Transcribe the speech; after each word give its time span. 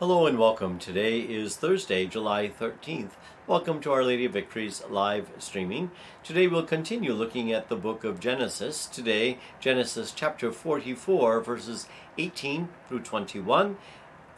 Hello 0.00 0.28
and 0.28 0.38
welcome. 0.38 0.78
Today 0.78 1.18
is 1.18 1.56
Thursday, 1.56 2.06
July 2.06 2.48
13th. 2.48 3.10
Welcome 3.48 3.80
to 3.80 3.90
Our 3.90 4.04
Lady 4.04 4.26
of 4.26 4.32
Victory's 4.32 4.80
live 4.88 5.28
streaming. 5.38 5.90
Today 6.22 6.46
we'll 6.46 6.62
continue 6.62 7.12
looking 7.12 7.52
at 7.52 7.68
the 7.68 7.74
book 7.74 8.04
of 8.04 8.20
Genesis. 8.20 8.86
Today, 8.86 9.38
Genesis 9.58 10.12
chapter 10.14 10.52
44, 10.52 11.40
verses 11.40 11.88
18 12.16 12.68
through 12.86 13.00
21, 13.00 13.76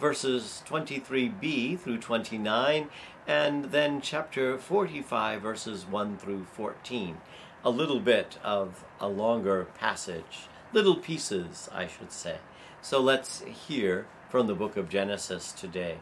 verses 0.01 0.63
23b 0.67 1.79
through 1.79 1.99
29, 1.99 2.89
and 3.27 3.65
then 3.67 4.01
chapter 4.01 4.57
45, 4.57 5.43
verses 5.43 5.85
1 5.85 6.17
through 6.17 6.47
14. 6.55 7.19
A 7.63 7.71
little 7.71 8.01
bit 8.01 8.39
of 8.43 8.83
a 8.99 9.09
longer 9.09 9.67
passage, 9.79 10.49
little 10.73 10.97
pieces, 10.97 11.69
I 11.71 11.87
should 11.87 12.13
say. 12.13 12.39
So 12.81 12.99
let's 12.99 13.43
hear 13.43 14.07
from 14.31 14.47
the 14.47 14.55
book 14.55 14.77
of 14.77 14.89
Genesis 14.89 15.53
today. 15.53 15.99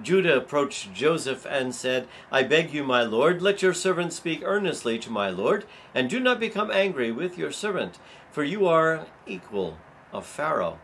Judah 0.00 0.36
approached 0.36 0.94
Joseph 0.94 1.44
and 1.44 1.74
said, 1.74 2.06
I 2.30 2.44
beg 2.44 2.72
you, 2.72 2.84
my 2.84 3.02
lord, 3.02 3.42
let 3.42 3.62
your 3.62 3.74
servant 3.74 4.12
speak 4.12 4.42
earnestly 4.44 4.98
to 5.00 5.10
my 5.10 5.28
lord, 5.28 5.64
and 5.94 6.08
do 6.08 6.20
not 6.20 6.38
become 6.38 6.70
angry 6.70 7.10
with 7.10 7.36
your 7.36 7.50
servant, 7.50 7.98
for 8.30 8.44
you 8.44 8.66
are 8.66 9.06
equal 9.26 9.76
of 10.12 10.24
Pharaoh. 10.24 10.78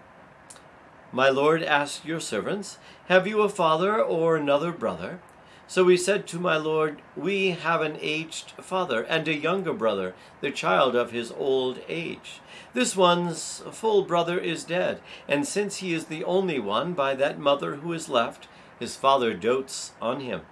My 1.13 1.29
lord 1.29 1.63
asked 1.63 2.05
your 2.05 2.19
servants, 2.19 2.79
Have 3.07 3.27
you 3.27 3.43
a 3.43 3.49
father 3.49 4.03
or 4.03 4.37
another 4.37 4.73
brother? 4.73 5.21
So 5.67 5.89
he 5.89 5.97
said 5.97 6.27
to 6.27 6.39
my 6.39 6.57
lord, 6.57 7.01
We 7.17 7.51
have 7.51 7.81
an 7.81 7.97
aged 8.01 8.53
father 8.61 9.03
and 9.03 9.27
a 9.27 9.35
younger 9.35 9.73
brother, 9.73 10.15
the 10.41 10.51
child 10.51 10.95
of 10.95 11.11
his 11.11 11.33
old 11.33 11.81
age. 11.89 12.41
This 12.75 12.97
one's 12.97 13.63
full 13.73 14.03
brother 14.03 14.39
is 14.39 14.65
dead, 14.65 15.01
and 15.27 15.47
since 15.47 15.77
he 15.77 15.95
is 15.95 16.07
the 16.07 16.25
only 16.25 16.59
one 16.59 16.93
by 16.93 17.15
that 17.15 17.39
mother 17.39 17.77
who 17.77 17.93
is 17.93 18.09
left, 18.09 18.47
his 18.79 18.97
father 18.97 19.33
dotes 19.33 19.93
on 20.03 20.21
him. 20.21 20.43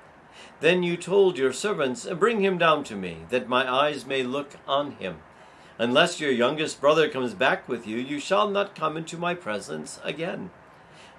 Then 0.60 0.82
you 0.82 0.96
told 0.96 1.36
your 1.36 1.52
servants, 1.52 2.06
Bring 2.06 2.40
him 2.40 2.56
down 2.56 2.84
to 2.84 2.96
me, 2.96 3.18
that 3.28 3.48
my 3.48 3.70
eyes 3.70 4.06
may 4.06 4.22
look 4.22 4.56
on 4.66 4.92
him. 4.92 5.18
Unless 5.78 6.20
your 6.20 6.30
youngest 6.30 6.80
brother 6.80 7.08
comes 7.08 7.34
back 7.34 7.68
with 7.68 7.86
you, 7.86 7.98
you 7.98 8.20
shall 8.20 8.48
not 8.48 8.74
come 8.74 8.96
into 8.96 9.18
my 9.18 9.34
presence 9.34 9.98
again. 10.04 10.50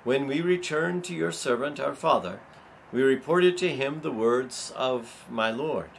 When 0.03 0.25
we 0.25 0.42
return 0.42 1.02
to 1.03 1.14
your 1.14 1.31
servant 1.31 1.80
our 1.80 1.96
father, 1.96 2.40
we 2.94 3.02
reported 3.02 3.58
to 3.58 3.70
him 3.70 4.02
the 4.02 4.12
words 4.12 4.72
of 4.78 5.26
my 5.30 5.50
Lord. 5.50 5.90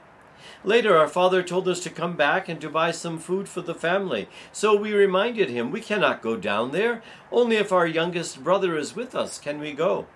Later, 0.62 0.96
our 0.96 1.08
father 1.08 1.42
told 1.42 1.66
us 1.68 1.80
to 1.80 1.90
come 1.90 2.16
back 2.16 2.48
and 2.48 2.60
to 2.60 2.70
buy 2.70 2.92
some 2.92 3.18
food 3.18 3.48
for 3.48 3.60
the 3.60 3.74
family. 3.74 4.28
So 4.52 4.76
we 4.76 4.92
reminded 4.92 5.50
him, 5.50 5.70
We 5.70 5.80
cannot 5.80 6.22
go 6.22 6.36
down 6.36 6.70
there. 6.70 7.02
Only 7.32 7.56
if 7.56 7.72
our 7.72 7.86
youngest 7.86 8.44
brother 8.44 8.78
is 8.78 8.94
with 8.94 9.14
us 9.14 9.38
can 9.38 9.58
we 9.58 9.72
go. 9.72 10.06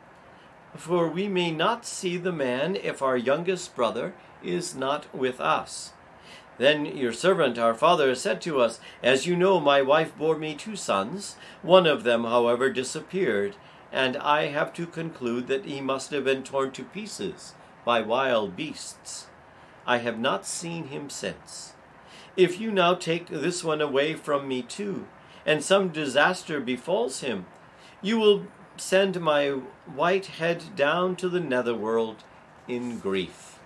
For 0.77 1.09
we 1.09 1.27
may 1.27 1.51
not 1.51 1.84
see 1.84 2.17
the 2.17 2.33
man 2.33 2.77
if 2.77 3.03
our 3.03 3.17
youngest 3.17 3.75
brother 3.75 4.15
is 4.43 4.75
not 4.77 5.12
with 5.15 5.41
us. 5.41 5.93
Then 6.59 6.87
your 6.87 7.12
servant, 7.12 7.59
our 7.59 7.75
father, 7.75 8.15
said 8.15 8.41
to 8.43 8.61
us, 8.61 8.79
As 9.03 9.27
you 9.27 9.37
know, 9.37 9.59
my 9.59 9.83
wife 9.83 10.17
bore 10.17 10.37
me 10.37 10.55
two 10.55 10.77
sons. 10.77 11.37
One 11.62 11.87
of 11.87 12.05
them, 12.05 12.25
however, 12.25 12.71
disappeared 12.71 13.56
and 13.92 14.17
I 14.17 14.47
have 14.47 14.72
to 14.75 14.86
conclude 14.86 15.47
that 15.48 15.64
he 15.64 15.81
must 15.81 16.11
have 16.11 16.25
been 16.25 16.42
torn 16.42 16.72
to 16.72 16.84
pieces 16.84 17.55
by 17.84 18.00
wild 18.00 18.56
beasts. 18.56 19.27
I 19.86 19.98
have 19.98 20.19
not 20.19 20.47
seen 20.47 20.89
him 20.89 21.08
since. 21.08 21.72
If 22.36 22.61
you 22.61 22.70
now 22.70 22.94
take 22.94 23.28
this 23.28 23.64
one 23.64 23.81
away 23.81 24.14
from 24.14 24.47
me 24.47 24.62
too, 24.62 25.06
and 25.47 25.64
some 25.64 25.89
disaster 25.89 26.61
befalls 26.61 27.20
him, 27.20 27.47
you 28.03 28.19
will 28.19 28.47
send 28.77 29.20
my 29.20 29.48
white 29.86 30.27
head 30.27 30.77
down 30.77 31.16
to 31.16 31.28
the 31.28 31.41
netherworld 31.41 32.22
in 32.69 32.98
grief. 32.98 33.59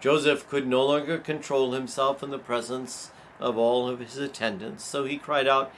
Joseph 0.00 0.48
could 0.48 0.66
no 0.66 0.84
longer 0.84 1.18
control 1.18 1.72
himself 1.72 2.22
in 2.22 2.30
the 2.30 2.38
presence 2.38 3.10
of 3.40 3.56
all 3.56 3.88
of 3.88 4.00
his 4.00 4.16
attendants, 4.16 4.84
so 4.84 5.04
he 5.04 5.16
cried 5.16 5.46
out, 5.46 5.72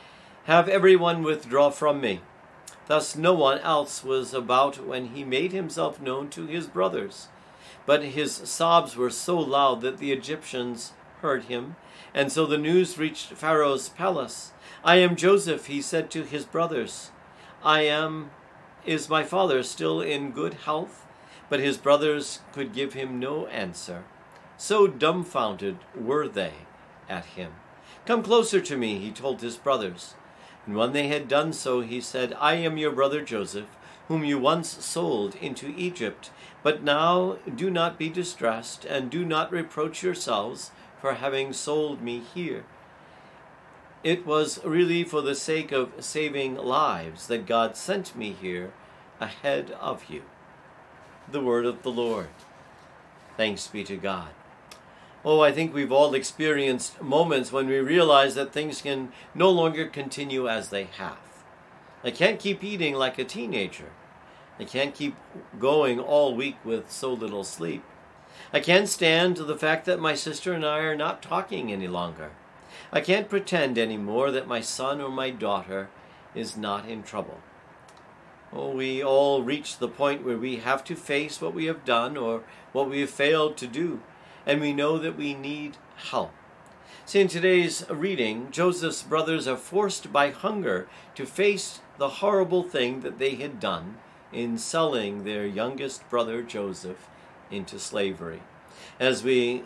Have 0.45 0.69
everyone 0.69 1.23
withdraw 1.23 1.71
from 1.71 2.01
me. 2.01 2.21
Thus 2.91 3.15
no 3.15 3.35
one 3.35 3.61
else 3.61 4.03
was 4.03 4.35
about 4.35 4.85
when 4.85 5.15
he 5.15 5.23
made 5.23 5.53
himself 5.53 6.01
known 6.01 6.29
to 6.31 6.47
his 6.47 6.67
brothers. 6.67 7.29
But 7.87 8.03
his 8.03 8.35
sobs 8.35 8.97
were 8.97 9.11
so 9.11 9.39
loud 9.39 9.81
that 9.83 9.99
the 9.99 10.11
Egyptians 10.11 10.93
heard 11.21 11.45
him, 11.45 11.77
and 12.13 12.33
so 12.33 12.47
the 12.47 12.59
news 12.59 12.99
reached 12.99 13.35
Pharaoh's 13.35 13.91
palace. 13.91 14.51
I 14.83 14.97
am 14.97 15.15
Joseph, 15.15 15.67
he 15.67 15.81
said 15.81 16.11
to 16.11 16.25
his 16.25 16.45
brothers. 16.45 17.13
I 17.63 17.83
am. 17.83 18.33
Is 18.85 19.09
my 19.09 19.23
father 19.23 19.63
still 19.63 20.01
in 20.01 20.33
good 20.33 20.55
health? 20.55 21.07
But 21.49 21.61
his 21.61 21.77
brothers 21.77 22.41
could 22.53 22.73
give 22.73 22.95
him 22.95 23.21
no 23.21 23.47
answer. 23.47 24.03
So 24.57 24.89
dumbfounded 24.89 25.79
were 25.95 26.27
they 26.27 26.55
at 27.09 27.25
him. 27.25 27.53
Come 28.05 28.25
closer 28.25 28.61
to 28.61 28.77
me, 28.77 28.99
he 28.99 29.13
told 29.13 29.43
his 29.43 29.57
brothers. 29.59 30.17
And 30.67 30.77
when 30.77 30.93
they 30.93 31.09
had 31.09 31.29
done 31.29 31.53
so, 31.53 31.81
he 31.81 32.01
said, 32.01 32.35
I 32.39 32.55
am 32.55 32.77
your 32.77 32.93
brother 32.93 33.23
Joseph, 33.23 33.69
whom 34.09 34.25
you 34.25 34.39
once 34.39 34.85
sold 34.85 35.35
into 35.37 35.75
Egypt. 35.77 36.31
But 36.63 36.83
now 36.83 37.39
do 37.55 37.71
not 37.71 37.99
be 37.99 38.09
distressed, 38.09 38.85
and 38.85 39.11
do 39.11 39.25
not 39.25 39.53
reproach 39.53 40.03
yourselves 40.03 40.71
for 41.01 41.15
having 41.15 41.53
sold 41.53 42.03
me 42.03 42.21
here. 42.35 42.65
It 44.03 44.27
was 44.27 44.65
really 44.65 45.05
for 45.05 45.23
the 45.23 45.35
sake 45.35 45.73
of 45.73 45.93
saving 46.01 46.57
lives 46.57 47.27
that 47.27 47.47
God 47.47 47.77
sent 47.77 48.17
me 48.17 48.33
here 48.33 48.73
ahead 49.21 49.71
of 49.81 50.05
you. 50.09 50.23
The 51.31 51.43
word 51.43 51.67
of 51.67 51.83
the 51.83 51.91
Lord. 51.91 52.29
Thanks 53.37 53.67
be 53.67 53.85
to 53.85 53.97
God. 53.97 54.31
Oh, 55.23 55.41
I 55.41 55.53
think 55.53 55.75
we've 55.75 55.93
all 55.93 56.15
experienced 56.15 57.03
moments 57.03 57.53
when 57.53 57.67
we 57.67 57.79
realize 57.79 58.35
that 58.37 58.53
things 58.53 58.81
can 58.81 59.13
no 59.35 59.51
longer 59.51 59.87
continue 59.87 60.49
as 60.49 60.71
they 60.71 60.85
have. 60.85 61.19
I 62.03 62.11
can't 62.11 62.41
keep 62.41 62.65
eating 62.65 62.95
like 62.95 63.19
a 63.19 63.25
teenager. 63.25 63.91
I 64.59 64.65
can't 64.65 64.95
keep 64.95 65.17
going 65.59 66.01
all 66.01 66.35
week 66.35 66.57
with 66.65 66.91
so 66.91 67.13
little 67.13 67.45
sleep. 67.45 67.85
I 68.51 68.61
can't 68.61 68.89
stand 68.89 69.37
the 69.37 69.59
fact 69.59 69.85
that 69.85 70.01
my 70.01 70.15
sister 70.15 70.55
and 70.55 70.65
I 70.65 70.79
are 70.79 70.97
not 70.97 71.23
talking 71.23 71.71
any 71.71 71.89
longer. 71.89 72.31
I 72.91 73.03
can't 73.03 73.29
pretend 73.29 73.77
any 73.77 73.99
more 73.99 74.31
that 74.31 74.49
my 74.49 74.63
son 74.63 75.03
or 75.03 75.11
my 75.11 75.29
daughter 75.29 75.91
is 76.35 76.57
not 76.57 76.89
in 76.89 77.03
trouble. 77.03 77.41
Oh, 78.55 78.71
we 78.71 79.05
all 79.05 79.43
reach 79.43 79.79
the 79.79 79.89
point 79.89 80.25
where 80.25 80.39
we 80.39 80.57
have 80.57 80.83
to 80.85 80.97
face 80.97 81.43
what 81.43 81.55
we 81.55 81.67
have 81.67 81.85
done 81.85 82.17
or 82.17 82.43
what 82.73 82.89
we 82.89 83.01
have 83.01 83.11
failed 83.11 83.59
to 83.59 83.67
do 83.67 84.01
and 84.47 84.61
we 84.61 84.73
know 84.73 84.99
that 84.99 85.17
we 85.17 85.35
need 85.35 85.77
help. 85.97 86.33
See, 87.07 87.21
in 87.21 87.29
today's 87.29 87.85
reading, 87.91 88.51
Joseph's 88.51 89.03
brothers 89.03 89.49
are 89.49 89.57
forced 89.57 90.13
by 90.13 90.31
hunger 90.31 90.89
to 91.17 91.27
face 91.27 91.81
the 91.99 92.09
horrible 92.09 92.63
thing 92.63 93.01
that 93.01 93.19
they 93.19 93.35
had 93.35 93.59
done 93.59 93.97
in 94.33 94.59
selling 94.59 95.25
their 95.25 95.45
youngest 95.45 96.09
brother 96.09 96.43
Joseph 96.43 97.09
into 97.51 97.79
slavery. 97.79 98.43
As 98.99 99.25
we 99.25 99.65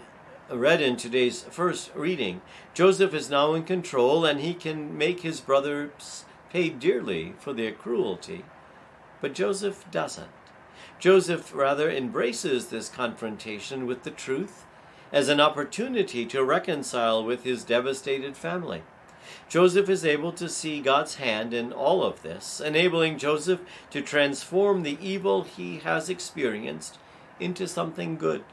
read 0.51 0.81
in 0.81 0.97
today's 0.97 1.43
first 1.43 1.95
reading, 1.95 2.41
Joseph 2.73 3.15
is 3.15 3.31
now 3.31 3.55
in 3.55 3.65
control 3.65 4.25
and 4.25 4.41
he 4.41 4.55
can 4.55 4.97
make 4.97 5.21
his 5.21 5.41
brothers 5.41 6.25
pay 6.51 6.69
dearly 6.69 7.35
for 7.39 7.53
their 7.53 7.73
cruelty. 7.73 8.45
But 9.21 9.35
Joseph 9.35 9.85
doesn't. 9.91 10.31
Joseph 10.99 11.55
rather 11.55 11.91
embraces 11.91 12.67
this 12.67 12.89
confrontation 12.89 13.87
with 13.87 14.03
the 14.03 14.11
truth 14.11 14.65
as 15.13 15.29
an 15.29 15.41
opportunity 15.41 16.27
to 16.27 16.45
reconcile 16.45 17.25
with 17.25 17.45
his 17.45 17.65
devastated 17.65 18.37
family. 18.37 18.83
Joseph 19.49 19.89
is 19.89 20.05
able 20.05 20.33
to 20.33 20.49
see 20.49 20.81
God's 20.81 21.17
hand 21.17 21.55
in 21.55 21.73
all 21.73 22.03
of 22.03 22.23
this, 22.23 22.61
enabling 22.61 23.19
Joseph 23.19 23.61
to 23.91 24.03
transform 24.03 24.83
the 24.83 24.99
evil 25.01 25.43
he 25.43 25.79
has 25.79 26.09
experienced 26.09 26.99
into 27.41 27.67
something 27.67 28.17
good. 28.17 28.45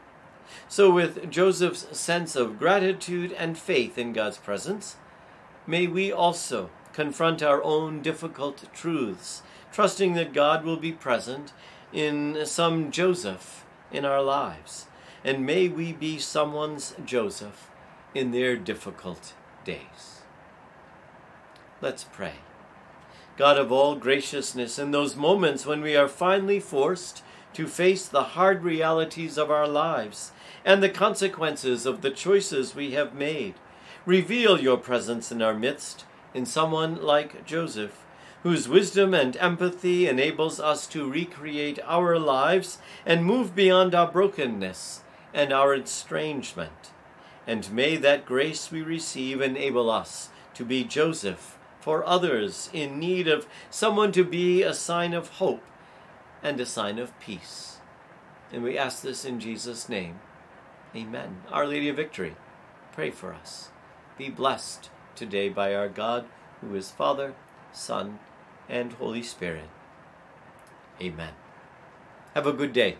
So, 0.68 0.92
with 0.92 1.30
Joseph's 1.30 1.98
sense 1.98 2.36
of 2.36 2.60
gratitude 2.60 3.32
and 3.34 3.58
faith 3.58 3.98
in 3.98 4.14
God's 4.14 4.38
presence, 4.38 4.98
may 5.66 5.88
we 5.88 6.12
also 6.12 6.70
confront 6.94 7.42
our 7.42 7.64
own 7.64 8.02
difficult 8.02 8.66
truths, 8.74 9.42
trusting 9.72 10.14
that 10.14 10.34
God 10.34 10.66
will 10.66 10.78
be 10.78 10.92
present 10.92 11.54
in 11.94 12.46
some 12.46 12.92
Joseph 12.92 13.66
in 13.92 14.06
our 14.06 14.22
lives. 14.22 14.88
And 15.24 15.46
may 15.46 15.68
we 15.68 15.94
be 15.94 16.18
someone's 16.18 16.96
Joseph 17.06 17.70
in 18.16 18.32
their 18.32 18.56
difficult 18.56 19.34
days. 19.64 20.22
Let's 21.82 22.04
pray. 22.04 22.36
God 23.38 23.58
of 23.58 23.72
all 23.72 23.96
graciousness, 23.96 24.78
in 24.78 24.92
those 24.92 25.16
moments 25.16 25.66
when 25.66 25.82
we 25.82 25.96
are 25.96 26.08
finally 26.08 26.60
forced 26.60 27.24
to 27.54 27.68
face 27.68 28.08
the 28.08 28.24
hard 28.24 28.64
realities 28.64 29.38
of 29.38 29.52
our 29.52 29.68
lives 29.68 30.32
and 30.64 30.82
the 30.82 30.90
consequences 30.90 31.86
of 31.86 32.02
the 32.02 32.12
choices 32.12 32.76
we 32.76 32.92
have 32.92 33.14
made, 33.14 33.56
reveal 34.06 34.60
your 34.60 34.78
presence 34.78 35.32
in 35.32 35.42
our 35.42 35.54
midst 35.54 36.06
in 36.34 36.46
someone 36.46 37.02
like 37.02 37.46
Joseph 37.46 38.06
whose 38.44 38.68
wisdom 38.68 39.14
and 39.14 39.38
empathy 39.38 40.08
enables 40.08 40.60
us 40.60 40.88
to 40.88 41.10
recreate 41.10 41.80
our 41.86 42.18
lives 42.18 42.80
and 43.06 43.26
move 43.26 43.56
beyond 43.56 43.94
our 43.94 44.12
brokenness 44.12 45.02
and 45.34 45.54
our 45.54 45.76
estrangement. 45.76 46.92
And 47.46 47.72
may 47.72 47.98
that 47.98 48.26
grace 48.26 48.72
we 48.72 48.82
receive 48.82 49.42
enable 49.42 49.90
us 49.90 50.30
to 50.56 50.66
be 50.66 50.84
Joseph 50.84 51.58
for 51.80 52.06
others 52.06 52.70
in 52.74 53.00
need 53.00 53.28
of 53.28 53.48
someone 53.70 54.12
to 54.12 54.24
be 54.24 54.62
a 54.62 54.74
sign 54.74 55.14
of 55.14 55.30
hope 55.30 55.64
and 56.44 56.60
a 56.60 56.66
sign 56.66 57.00
of 57.00 57.18
peace. 57.20 57.78
And 58.52 58.64
we 58.64 58.78
ask 58.78 59.02
this 59.02 59.24
in 59.26 59.40
Jesus' 59.40 59.88
name. 59.88 60.20
Amen. 60.96 61.44
Our 61.52 61.66
Lady 61.66 61.90
of 61.90 61.96
Victory, 61.96 62.36
pray 62.92 63.12
for 63.12 63.34
us. 63.34 63.70
Be 64.18 64.30
blessed 64.30 64.90
today 65.16 65.50
by 65.50 65.74
our 65.74 65.88
God, 65.88 66.26
who 66.60 66.76
is 66.76 66.92
Father, 66.92 67.34
Son, 67.72 68.20
and 68.72 68.94
Holy 68.94 69.22
Spirit. 69.22 69.68
Amen. 71.02 71.34
Have 72.34 72.48
a 72.48 72.54
good 72.54 72.72
day. 72.72 72.98